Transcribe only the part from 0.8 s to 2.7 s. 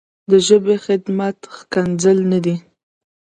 خدمت ښکنځل نه دي.